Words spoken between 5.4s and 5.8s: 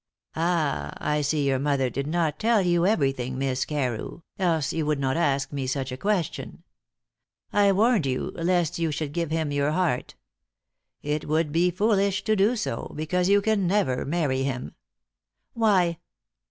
me